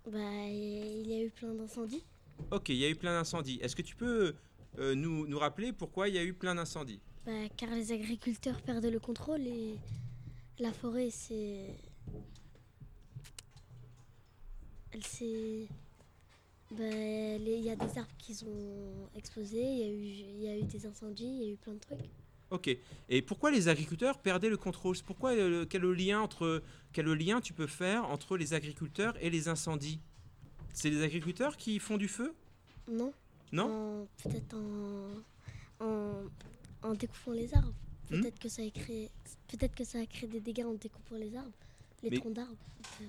Bah, 0.06 0.20
il 0.48 1.08
y 1.08 1.14
a 1.14 1.24
eu 1.24 1.30
plein 1.30 1.54
d'incendies. 1.54 2.04
Ok, 2.52 2.70
il 2.70 2.76
y 2.76 2.86
a 2.86 2.90
eu 2.90 2.96
plein 2.96 3.18
d'incendies. 3.18 3.60
Est-ce 3.62 3.76
que 3.76 3.82
tu 3.82 3.96
peux 3.96 4.36
euh, 4.80 4.96
nous, 4.96 5.28
nous 5.28 5.40
rappeler 5.40 5.74
pourquoi 5.74 6.08
il 6.10 6.16
y 6.16 6.18
a 6.18 6.24
eu 6.24 6.34
plein 6.34 6.56
d'incendies? 6.56 7.00
Bah, 7.26 7.32
car 7.56 7.72
les 7.72 7.92
agriculteurs 7.92 8.62
perdaient 8.62 8.92
le 8.92 9.00
contrôle 9.00 9.42
et 9.42 9.76
la 10.60 10.72
forêt, 10.72 11.10
c'est. 11.10 11.76
Bah, 16.72 16.84
les- 16.84 17.58
il 17.60 17.64
y 17.64 17.70
a 17.70 17.76
des 17.78 17.98
arbres 17.98 18.12
qui 18.18 18.36
sont 18.36 18.48
explosés, 19.16 19.64
il 19.64 19.78
y, 19.80 19.84
a 19.84 19.88
eu- 19.88 20.36
il 20.36 20.42
y 20.44 20.48
a 20.50 20.58
eu 20.58 20.64
des 20.64 20.86
incendies, 20.86 21.26
il 21.26 21.44
y 21.44 21.50
a 21.50 21.54
eu 21.54 21.56
plein 21.56 21.74
de 21.74 21.80
trucs. 21.80 21.98
Ok. 22.50 22.78
Et 23.10 23.22
pourquoi 23.22 23.52
les 23.52 23.68
agriculteurs 23.70 24.20
perdaient 24.20 24.50
le 24.50 24.58
contrôle? 24.58 24.96
Pourquoi 25.06 25.32
euh, 25.34 25.66
quel 25.70 25.82
le 25.82 25.94
lien 25.94 26.22
entre 26.22 26.62
quel 26.94 27.06
le 27.06 27.16
lien 27.16 27.40
tu 27.42 27.54
peux 27.54 27.68
faire 27.68 28.06
entre 28.10 28.38
les 28.38 28.54
agriculteurs 28.54 29.16
et 29.22 29.30
les 29.30 29.48
incendies? 29.48 30.00
C'est 30.74 30.90
les 30.90 31.04
agriculteurs 31.04 31.58
qui 31.58 31.80
font 31.80 31.98
du 31.98 32.08
feu? 32.08 32.34
Non. 32.90 33.14
Non? 33.52 34.08
Peut-être 34.24 34.56
en, 34.56 35.86
en, 35.86 36.24
en 36.84 36.94
découpant 36.94 37.32
les 37.32 37.54
arbres. 37.54 37.74
Hmm? 38.12 38.22
Peut-être 38.22 38.40
que 38.40 38.50
ça 38.50 38.62
a 38.62 38.70
créé, 38.70 39.10
peut-être 39.48 39.76
que 39.76 39.84
ça 39.86 40.00
a 40.00 40.06
créé 40.06 40.28
des 40.30 40.40
dégâts 40.42 40.66
en 40.66 40.74
découpant 40.74 41.16
les 41.16 41.36
arbres, 41.36 41.52
les 42.04 42.10
Mais- 42.12 42.18
troncs 42.20 42.34
d'arbres, 42.34 42.56
euh, 43.02 43.06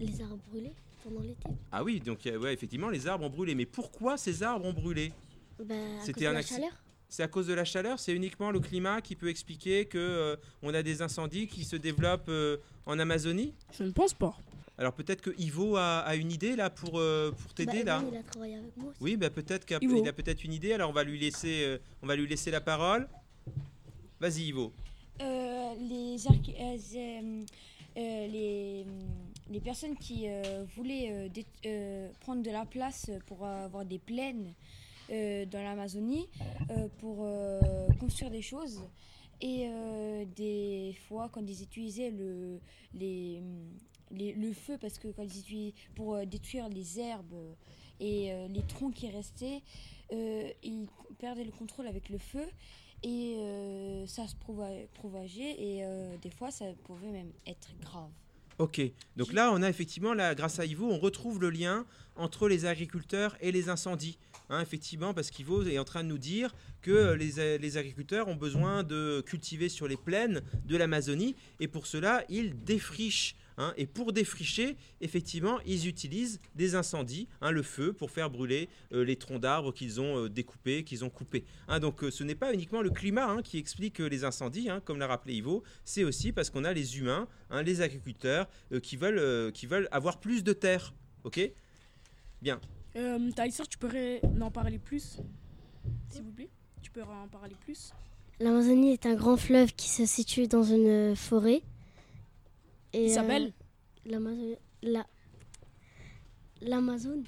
les 0.00 0.20
arbres 0.22 0.38
brûlés 0.50 0.72
pendant 1.04 1.20
l'été. 1.20 1.48
Ah 1.72 1.82
oui, 1.84 2.00
donc 2.00 2.26
euh, 2.26 2.38
ouais, 2.38 2.52
effectivement, 2.54 2.88
les 2.90 3.06
arbres 3.06 3.24
ont 3.26 3.30
brûlé. 3.30 3.54
Mais 3.54 3.66
pourquoi 3.66 4.16
ces 4.16 4.42
arbres 4.42 4.66
ont 4.66 4.72
brûlé? 4.72 5.12
Bah, 5.64 5.74
à 5.74 6.04
C'était 6.04 6.12
cause 6.12 6.22
de 6.22 6.26
un 6.28 6.32
la 6.32 6.40
acci- 6.40 6.48
chaleur. 6.54 6.72
C'est 7.08 7.22
à 7.24 7.28
cause 7.28 7.46
de 7.48 7.54
la 7.54 7.64
chaleur? 7.64 7.98
C'est 7.98 8.12
uniquement 8.14 8.50
le 8.52 8.60
climat 8.60 9.00
qui 9.00 9.16
peut 9.16 9.28
expliquer 9.28 9.84
que 9.86 9.98
euh, 9.98 10.36
on 10.62 10.72
a 10.74 10.82
des 10.82 11.02
incendies 11.02 11.48
qui 11.48 11.64
se 11.64 11.74
développent 11.76 12.28
euh, 12.28 12.56
en 12.86 12.98
Amazonie? 13.00 13.52
Je 13.72 13.82
ne 13.82 13.90
pense 13.90 14.14
pas. 14.14 14.36
Alors 14.78 14.92
peut-être 14.94 15.20
que 15.20 15.30
Ivo 15.38 15.76
a, 15.76 15.98
a 15.98 16.14
une 16.14 16.30
idée 16.32 16.56
là 16.56 16.70
pour, 16.70 16.98
euh, 17.00 17.32
pour 17.32 17.52
t'aider 17.52 17.82
Bah, 17.82 17.96
là. 17.96 17.98
Evan, 18.00 18.10
il 18.12 18.16
a 18.16 18.22
travaillé 18.22 18.54
avec 18.54 18.76
moi 18.76 18.90
aussi. 18.90 18.98
Oui, 19.02 19.16
bah 19.16 19.28
peut-être 19.28 19.66
qu'il 19.66 20.08
a 20.08 20.12
peut-être 20.12 20.44
une 20.44 20.52
idée. 20.54 20.72
Alors 20.72 20.88
on 20.88 20.92
va 20.94 21.04
lui 21.04 21.18
laisser, 21.18 21.64
euh, 21.64 21.78
on 22.02 22.06
va 22.06 22.16
lui 22.16 22.26
laisser 22.28 22.50
la 22.50 22.60
parole. 22.62 23.06
Vas-y 24.20 24.44
Ivo. 24.44 24.72
Euh, 25.20 25.74
les, 25.80 26.16
euh, 26.26 26.30
euh, 26.94 27.44
euh, 27.96 28.26
les, 28.28 28.84
les 29.50 29.60
personnes 29.60 29.96
qui 29.96 30.28
euh, 30.28 30.64
voulaient 30.76 31.10
euh, 31.10 31.28
euh, 31.66 32.08
prendre 32.20 32.42
de 32.42 32.50
la 32.50 32.64
place 32.64 33.10
pour 33.26 33.44
avoir 33.44 33.84
des 33.84 33.98
plaines 33.98 34.54
dans 35.10 35.64
l'Amazonie, 35.64 36.28
pour 36.98 37.26
construire 37.98 38.30
des 38.30 38.42
choses. 38.42 38.80
Et 39.40 39.68
des 40.36 40.94
fois, 41.08 41.28
quand 41.32 41.40
ils 41.40 41.64
utilisaient 41.64 42.12
le, 42.12 42.60
le 44.12 44.52
feu, 44.52 44.78
parce 44.80 45.00
que 45.00 45.08
quand 45.08 45.24
ils 45.24 45.40
utilisaient 45.40 45.74
pour 45.96 46.24
détruire 46.24 46.68
les 46.68 47.00
herbes 47.00 47.56
et 47.98 48.32
les 48.50 48.62
troncs 48.68 48.94
qui 48.94 49.08
restaient, 49.10 49.62
ils 50.12 50.86
perdaient 51.18 51.42
le 51.42 51.50
contrôle 51.50 51.88
avec 51.88 52.08
le 52.08 52.18
feu 52.18 52.46
et 53.02 53.34
ça 54.06 54.28
se 54.28 54.36
propageait 54.94 55.60
et 55.60 55.84
des 56.22 56.30
fois 56.30 56.52
ça 56.52 56.66
pouvait 56.84 57.10
même 57.10 57.32
être 57.48 57.74
grave. 57.80 58.12
Ok. 58.60 58.78
Donc 59.16 59.32
là, 59.32 59.50
on 59.54 59.62
a 59.62 59.70
effectivement, 59.70 60.12
là, 60.12 60.34
grâce 60.34 60.58
à 60.58 60.66
Ivo, 60.66 60.86
on 60.90 60.98
retrouve 60.98 61.40
le 61.40 61.48
lien 61.48 61.86
entre 62.14 62.46
les 62.46 62.66
agriculteurs 62.66 63.34
et 63.40 63.52
les 63.52 63.70
incendies. 63.70 64.18
Hein, 64.50 64.60
effectivement, 64.60 65.14
parce 65.14 65.30
qu'Ivo 65.30 65.62
est 65.62 65.78
en 65.78 65.84
train 65.84 66.04
de 66.04 66.08
nous 66.10 66.18
dire 66.18 66.54
que 66.82 66.90
euh, 66.90 67.14
a- 67.14 67.56
les 67.56 67.76
agriculteurs 67.78 68.28
ont 68.28 68.34
besoin 68.36 68.82
de 68.82 69.22
cultiver 69.24 69.70
sur 69.70 69.88
les 69.88 69.96
plaines 69.96 70.42
de 70.66 70.76
l'Amazonie 70.76 71.36
et 71.58 71.68
pour 71.68 71.86
cela, 71.86 72.22
ils 72.28 72.62
défrichent. 72.62 73.34
Hein. 73.60 73.74
et 73.76 73.86
pour 73.86 74.12
défricher, 74.12 74.76
effectivement, 75.00 75.60
ils 75.66 75.86
utilisent 75.86 76.40
des 76.54 76.74
incendies, 76.74 77.28
hein, 77.40 77.50
le 77.50 77.62
feu, 77.62 77.92
pour 77.92 78.10
faire 78.10 78.30
brûler 78.30 78.68
euh, 78.92 79.04
les 79.04 79.16
troncs 79.16 79.40
d'arbres 79.40 79.72
qu'ils 79.72 80.00
ont 80.00 80.24
euh, 80.24 80.28
découpés, 80.28 80.82
qu'ils 80.84 81.04
ont 81.04 81.10
coupés. 81.10 81.44
Hein, 81.68 81.78
donc 81.78 82.02
euh, 82.02 82.10
ce 82.10 82.24
n'est 82.24 82.34
pas 82.34 82.52
uniquement 82.52 82.82
le 82.82 82.90
climat 82.90 83.28
hein, 83.28 83.42
qui 83.42 83.58
explique 83.58 84.00
euh, 84.00 84.08
les 84.08 84.24
incendies, 84.24 84.68
hein, 84.70 84.80
comme 84.84 84.98
l'a 84.98 85.06
rappelé 85.06 85.34
Ivo, 85.34 85.62
c'est 85.84 86.04
aussi 86.04 86.32
parce 86.32 86.50
qu'on 86.50 86.64
a 86.64 86.72
les 86.72 86.98
humains, 86.98 87.28
hein, 87.50 87.62
les 87.62 87.80
agriculteurs, 87.80 88.48
euh, 88.72 88.80
qui, 88.80 88.96
veulent, 88.96 89.18
euh, 89.18 89.50
qui 89.50 89.66
veulent 89.66 89.88
avoir 89.90 90.20
plus 90.20 90.42
de 90.44 90.52
terre. 90.52 90.94
Ok? 91.24 91.40
Bien. 92.42 92.60
Euh, 92.96 93.30
tu 93.68 93.78
pourrais 93.78 94.20
en 94.40 94.50
parler 94.50 94.78
plus 94.78 95.18
S'il 96.08 96.22
vous 96.22 96.32
plaît? 96.32 96.50
Tu 96.82 96.90
peux 96.90 97.02
en 97.02 97.28
parler 97.28 97.54
plus? 97.60 97.92
L'Amazonie 98.40 98.92
est 98.92 99.06
un 99.06 99.14
grand 99.14 99.36
fleuve 99.36 99.74
qui 99.74 99.88
se 99.88 100.06
situe 100.06 100.48
dans 100.48 100.62
une 100.62 101.14
forêt. 101.14 101.62
Et, 102.92 103.06
Il 103.06 103.10
euh, 103.10 103.14
s'appelle 103.14 103.52
l'Amazone. 104.04 104.56
La... 104.82 105.06
L'Amazone. 106.62 107.24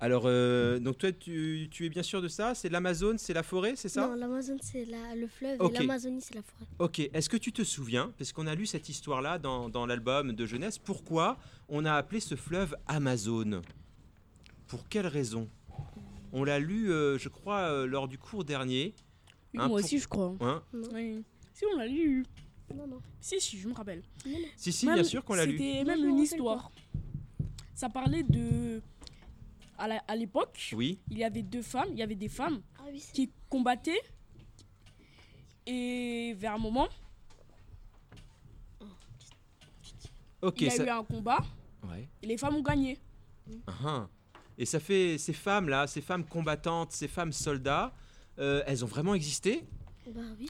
Alors, 0.00 0.24
euh, 0.26 0.78
donc 0.78 0.98
toi, 0.98 1.12
tu, 1.12 1.68
tu 1.70 1.86
es 1.86 1.88
bien 1.88 2.02
sûr 2.02 2.20
de 2.20 2.28
ça 2.28 2.54
C'est 2.54 2.68
l'Amazone, 2.68 3.16
c'est 3.16 3.32
la 3.32 3.42
forêt, 3.42 3.74
c'est 3.76 3.88
ça 3.88 4.06
Non, 4.08 4.14
l'Amazone 4.14 4.58
c'est 4.60 4.84
la- 4.84 5.14
le 5.14 5.26
fleuve 5.26 5.58
et 5.62 5.72
l'Amazonie 5.78 6.20
c'est 6.20 6.34
la 6.34 6.42
forêt. 6.42 6.66
Ok, 6.78 6.98
est-ce 6.98 7.28
que 7.28 7.36
tu 7.36 7.52
te 7.52 7.62
souviens, 7.62 8.12
parce 8.18 8.32
qu'on 8.32 8.46
a 8.46 8.54
lu 8.54 8.66
cette 8.66 8.88
histoire-là 8.88 9.38
dans, 9.38 9.68
dans 9.70 9.86
l'album 9.86 10.32
de 10.34 10.46
jeunesse, 10.46 10.78
pourquoi 10.78 11.38
on 11.68 11.84
a 11.86 11.94
appelé 11.94 12.20
ce 12.20 12.34
fleuve 12.34 12.76
Amazone? 12.86 13.62
Pour 14.66 14.86
quelle 14.88 15.06
raison? 15.06 15.48
On 16.32 16.44
l'a 16.44 16.58
lu, 16.58 16.90
euh, 16.90 17.16
je 17.16 17.28
crois, 17.28 17.60
euh, 17.70 17.86
lors 17.86 18.08
du 18.08 18.18
cours 18.18 18.44
dernier. 18.44 18.94
Oui, 19.54 19.60
Hein, 19.60 19.68
Moi 19.68 19.78
pour- 19.78 19.84
aussi, 19.86 19.98
je 20.00 20.08
crois. 20.08 20.34
Hein? 20.40 20.62
Oui. 20.92 21.22
Si, 21.54 21.64
on 21.72 21.76
l'a 21.78 21.86
lu. 21.86 22.26
Non, 22.72 22.86
non. 22.86 23.00
Si, 23.20 23.40
si, 23.40 23.58
je 23.58 23.68
me 23.68 23.74
rappelle. 23.74 24.02
si, 24.56 24.72
si, 24.72 24.86
Même- 24.86 24.94
bien 24.96 25.04
sûr 25.04 25.24
qu'on 25.24 25.34
l'a 25.34 25.44
lu. 25.46 25.58
C'était 25.58 25.84
même 25.84 26.04
une 26.08 26.18
histoire. 26.18 26.70
Ça 27.74 27.88
parlait 27.88 28.22
de. 28.22 28.80
À 29.76 30.14
l'époque, 30.16 30.70
Oui, 30.76 31.00
il 31.10 31.18
y 31.18 31.24
avait 31.24 31.42
deux 31.42 31.60
femmes. 31.62 31.88
Il 31.90 31.98
y 31.98 32.02
avait 32.02 32.14
des 32.14 32.28
femmes 32.28 32.62
Ah 32.78 32.84
oui, 32.92 33.04
qui 33.12 33.30
combattaient. 33.50 34.00
Et 35.66 36.34
vers 36.38 36.54
un 36.54 36.58
moment, 36.58 36.88
ok. 40.42 40.60
il 40.60 40.64
y 40.64 40.68
a 40.68 40.70
ça- 40.70 40.84
eu 40.84 40.88
un 40.88 41.04
combat 41.04 41.40
Ouais. 41.88 42.08
et 42.22 42.26
les 42.26 42.36
femmes 42.38 42.56
ont 42.56 42.62
gagné. 42.62 42.98
Ah, 43.66 43.72
ah. 43.84 44.08
Et 44.56 44.66
ça 44.66 44.78
fait 44.80 45.18
ces 45.18 45.32
femmes-là, 45.32 45.86
ces 45.86 46.00
femmes 46.00 46.24
combattantes, 46.24 46.92
ces 46.92 47.08
femmes 47.08 47.32
soldats, 47.32 47.92
euh, 48.38 48.62
elles 48.66 48.84
ont 48.84 48.88
vraiment 48.88 49.14
existé? 49.14 49.64
Bah 50.06 50.20
oui. 50.38 50.48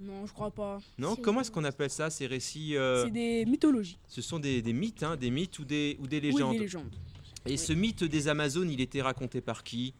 Non, 0.00 0.26
je 0.26 0.32
crois 0.32 0.50
pas. 0.50 0.78
Non, 0.96 1.16
comment 1.16 1.40
est-ce 1.40 1.50
qu'on 1.50 1.64
appelle 1.64 1.90
ça 1.90 2.08
ces 2.10 2.26
récits 2.26 2.76
euh, 2.76 3.04
C'est 3.04 3.10
des 3.10 3.44
mythologies. 3.44 3.98
Ce 4.06 4.22
sont 4.22 4.38
des, 4.38 4.62
des 4.62 4.72
mythes, 4.72 5.02
hein, 5.02 5.16
des 5.16 5.30
mythes 5.30 5.58
ou 5.58 5.64
des, 5.64 5.96
ou 6.00 6.06
des 6.06 6.18
Oui, 6.18 6.22
légendes. 6.32 6.52
des 6.52 6.58
légendes. 6.60 6.94
Et 7.46 7.56
ce 7.56 7.72
mythe 7.72 8.04
des 8.04 8.28
Amazones, 8.28 8.70
il 8.70 8.80
était 8.80 9.02
raconté 9.02 9.40
par 9.40 9.64
qui? 9.64 9.94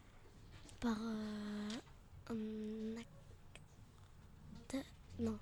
Par 0.79 0.97
euh. 2.31 2.95
Non. 5.19 5.37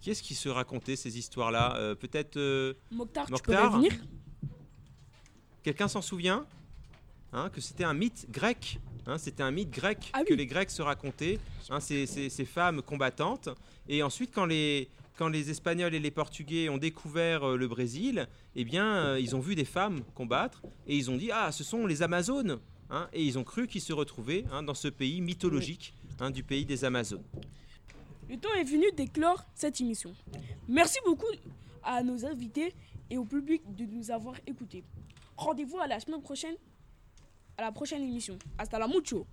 Qui 0.00 0.10
est-ce 0.10 0.22
qui 0.22 0.34
se 0.34 0.48
racontait 0.48 0.96
ces 0.96 1.18
histoires-là? 1.18 1.76
Euh, 1.76 1.94
Peut-être 1.94 2.38
euh, 2.38 2.72
Mokhtar, 2.90 3.26
tu 3.26 3.32
Mokhtar 3.32 3.62
peux 3.70 3.76
revenir? 3.76 3.92
Quelqu'un 5.62 5.88
s'en 5.88 6.00
souvient? 6.00 6.46
Hein, 7.32 7.50
Que 7.50 7.60
c'était 7.60 7.84
un 7.84 7.92
mythe 7.92 8.26
grec? 8.30 8.80
Hein, 9.06 9.18
c'était 9.18 9.42
un 9.42 9.50
mythe 9.50 9.70
grec 9.70 10.10
Ah 10.12 10.22
que 10.24 10.30
oui. 10.32 10.36
les 10.36 10.46
Grecs 10.46 10.70
se 10.70 10.82
racontaient. 10.82 11.38
hein, 11.70 11.80
ces, 11.80 12.06
ces- 12.06 12.28
ces 12.30 12.44
femmes 12.44 12.82
combattantes. 12.82 13.48
Et 13.88 14.02
ensuite, 14.02 14.32
quand 14.34 14.46
les, 14.46 14.88
quand 15.16 15.28
les 15.28 15.50
Espagnols 15.50 15.94
et 15.94 16.00
les 16.00 16.10
Portugais 16.10 16.68
ont 16.68 16.78
découvert 16.78 17.44
euh, 17.44 17.56
le 17.56 17.68
Brésil, 17.68 18.26
eh 18.54 18.64
bien, 18.64 18.86
euh, 18.96 19.20
ils 19.20 19.34
ont 19.36 19.40
vu 19.40 19.54
des 19.54 19.64
femmes 19.64 20.00
combattre 20.14 20.62
et 20.86 20.96
ils 20.96 21.10
ont 21.10 21.16
dit 21.16 21.30
ah, 21.32 21.52
ce 21.52 21.64
sont 21.64 21.86
les 21.86 22.02
Amazones. 22.02 22.58
hein, 22.90 23.08
et 23.12 23.22
ils 23.24 23.36
ont 23.38 23.44
cru 23.44 23.66
qu'ils 23.66 23.80
se 23.80 23.92
retrouvaient 23.92 24.44
dans 24.64 24.74
ce 24.74 24.88
pays 24.88 25.20
mythologique 25.20 25.94
du 26.32 26.42
pays 26.42 26.64
des 26.64 26.84
Amazones. 26.84 27.24
Le 28.28 28.36
temps 28.38 28.52
est 28.58 28.64
venu 28.64 28.86
d'éclore 28.96 29.44
cette 29.54 29.80
émission. 29.80 30.14
Merci 30.68 30.98
beaucoup 31.04 31.26
à 31.84 32.02
nos 32.02 32.24
invités 32.24 32.74
et 33.10 33.18
au 33.18 33.24
public 33.24 33.62
de 33.76 33.84
nous 33.84 34.10
avoir 34.10 34.34
écoutés. 34.46 34.82
Rendez-vous 35.36 35.78
à 35.78 35.86
la 35.86 36.00
semaine 36.00 36.22
prochaine, 36.22 36.56
à 37.58 37.62
la 37.62 37.72
prochaine 37.72 38.02
émission. 38.02 38.38
Hasta 38.58 38.78
la 38.78 38.86
mucho. 38.86 39.26